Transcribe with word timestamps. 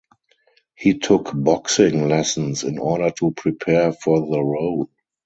He 0.73 0.97
took 0.97 1.29
boxing 1.31 2.07
lessons 2.09 2.63
in 2.63 2.79
order 2.79 3.11
to 3.19 3.33
prepare 3.33 3.93
for 3.93 4.19
the 4.19 4.41
role. 4.43 4.89